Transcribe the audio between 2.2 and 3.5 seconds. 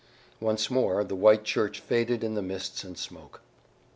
in the mists and smoke.